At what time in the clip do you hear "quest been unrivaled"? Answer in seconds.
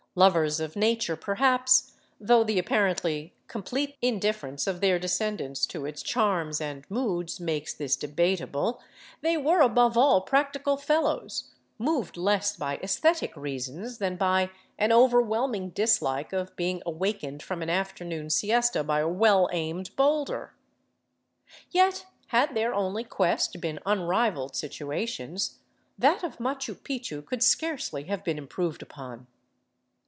23.05-24.57